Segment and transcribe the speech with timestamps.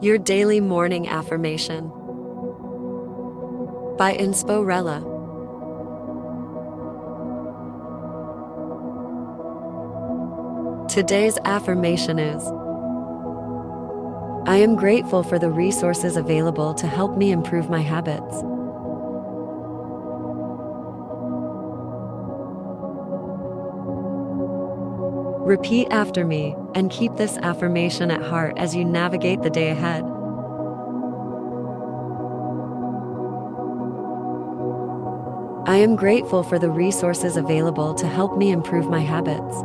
[0.00, 1.88] Your Daily Morning Affirmation
[3.96, 5.12] by Insporella.
[10.88, 12.42] Today's affirmation is
[14.46, 18.42] I am grateful for the resources available to help me improve my habits.
[25.46, 30.04] Repeat after me and keep this affirmation at heart as you navigate the day ahead.
[35.66, 39.56] I am grateful for the resources available to help me improve my habits.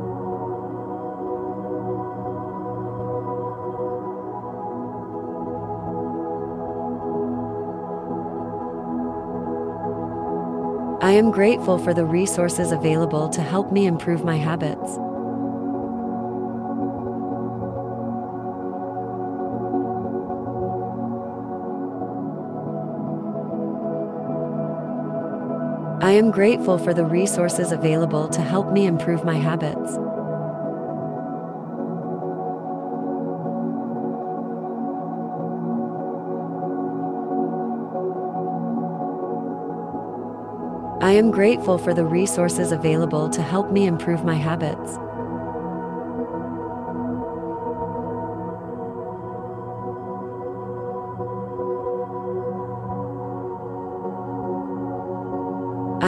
[11.02, 14.98] I am grateful for the resources available to help me improve my habits.
[26.02, 29.98] I am grateful for the resources available to help me improve my habits.
[41.04, 44.98] I am grateful for the resources available to help me improve my habits.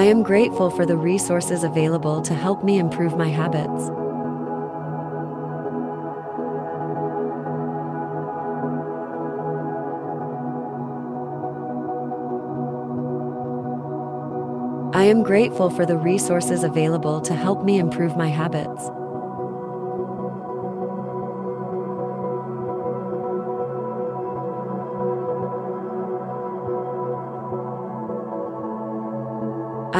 [0.02, 3.84] I am grateful for the resources available to help me improve my habits.
[14.98, 18.90] I am grateful for the resources available to help me improve my habits.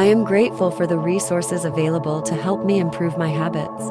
[0.02, 3.84] I am grateful for the resources available to help me improve my habits.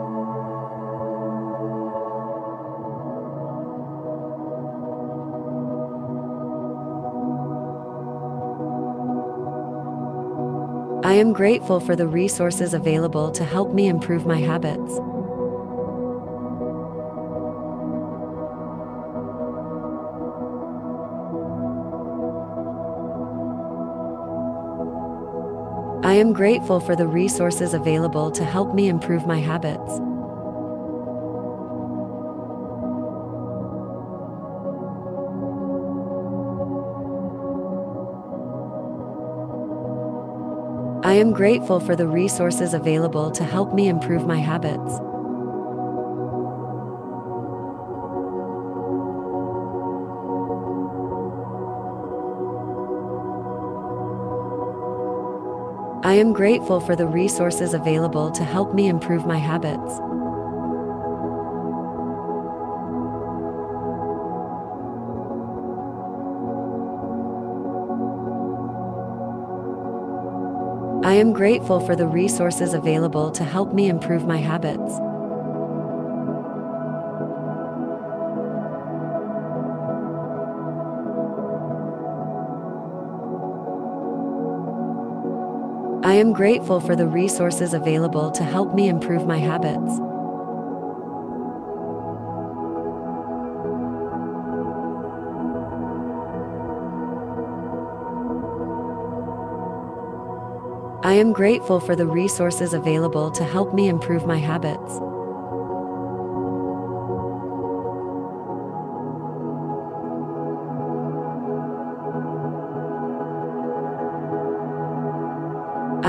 [11.05, 14.99] I am grateful for the resources available to help me improve my habits.
[26.11, 29.93] I am grateful for the resources available to help me improve my habits.
[41.05, 45.10] I am grateful for the resources available to help me improve my habits.
[56.11, 59.79] I am grateful for the resources available to help me improve my habits.
[71.07, 75.00] I am grateful for the resources available to help me improve my habits.
[86.03, 89.99] I am grateful for the resources available to help me improve my habits.
[101.05, 105.10] I am grateful for the resources available to help me improve my habits.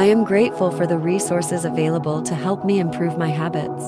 [0.03, 3.85] I am grateful for the resources available to help me improve my habits.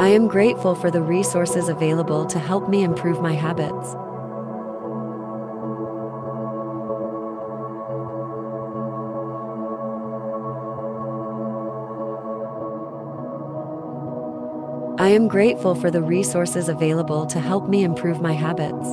[0.00, 3.94] I am grateful for the resources available to help me improve my habits.
[15.06, 18.88] I am grateful for the resources available to help me improve my habits.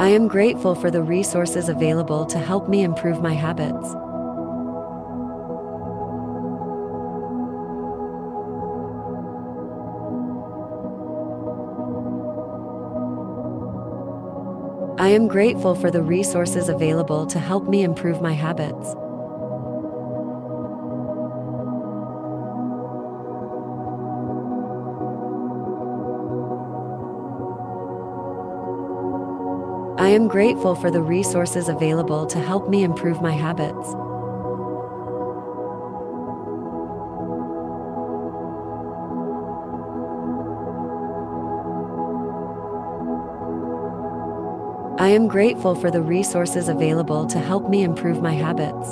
[0.00, 3.94] I am grateful for the resources available to help me improve my habits.
[14.98, 18.94] I am grateful for the resources available to help me improve my habits.
[30.00, 34.05] I am grateful for the resources available to help me improve my habits.
[45.06, 48.88] I am grateful for the resources available to help me improve my habits.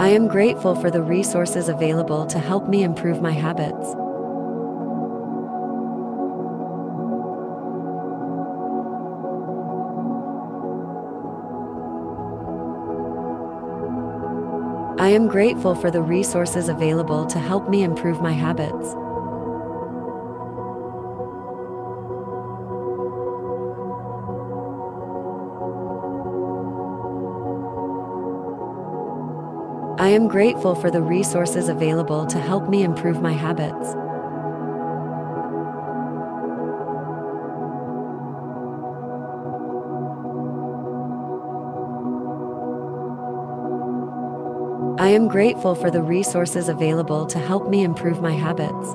[0.00, 3.95] I am grateful for the resources available to help me improve my habits.
[14.98, 18.94] I am grateful for the resources available to help me improve my habits.
[30.00, 34.05] I am grateful for the resources available to help me improve my habits.
[45.16, 48.94] Am grateful for the resources available to help me improve my habits.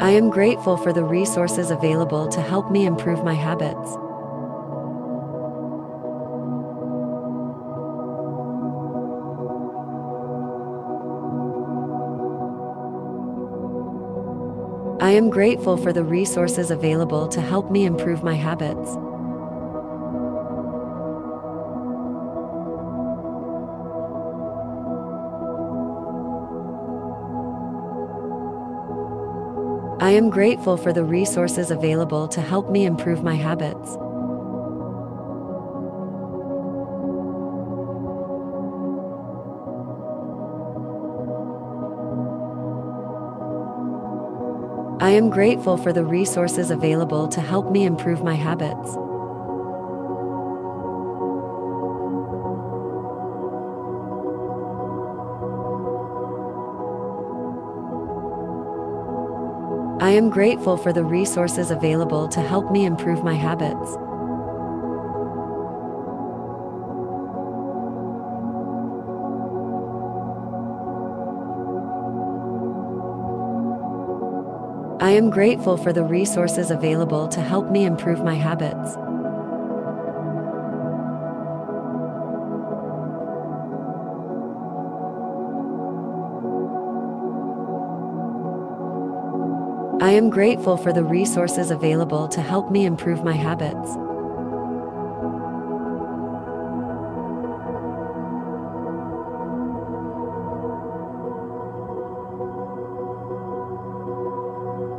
[0.00, 4.07] I am grateful for the resources available to help me improve my habits.
[15.08, 18.90] I am grateful for the resources available to help me improve my habits.
[30.02, 33.96] I am grateful for the resources available to help me improve my habits.
[45.00, 48.96] I am grateful for the resources available to help me improve my habits.
[60.02, 64.07] I am grateful for the resources available to help me improve my habits.
[75.08, 78.94] I am grateful for the resources available to help me improve my habits.
[90.02, 94.07] I am grateful for the resources available to help me improve my habits.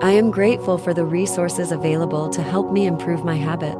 [0.09, 3.77] I am grateful for the resources available to help me improve my habits.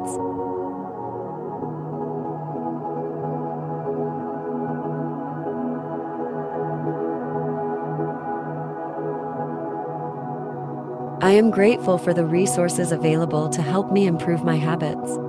[11.24, 15.29] I am grateful for the resources available to help me improve my habits.